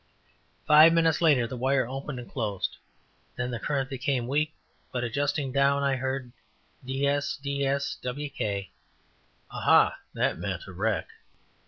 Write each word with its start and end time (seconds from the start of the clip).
Five 0.65 0.93
minutes 0.93 1.21
later 1.21 1.45
the 1.45 1.55
wire 1.55 1.87
opened 1.87 2.17
and 2.17 2.27
closed. 2.27 2.77
Then 3.35 3.51
the 3.51 3.59
current 3.59 3.87
became 3.87 4.25
weak, 4.27 4.55
but 4.91 5.03
adjusting 5.03 5.51
down, 5.51 5.83
I 5.83 5.97
heard, 5.97 6.31
"DS, 6.83 7.37
DS, 7.37 7.99
WK." 8.03 8.71
Ah! 9.51 9.95
that 10.15 10.39
meant 10.39 10.63
a 10.65 10.71
wreck. 10.71 11.07